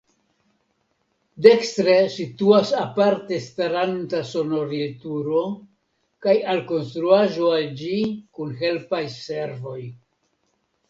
Dekstre 1.45 1.97
situas 2.13 2.71
aparte 2.85 3.39
staranta 3.49 4.23
sonorilturo 4.31 5.43
kaj 6.27 6.35
alkonstruaĵo 6.55 7.51
al 7.59 7.67
ĝi 7.83 7.97
kun 8.39 8.57
helpaj 8.65 9.03
servoj. 9.23 9.79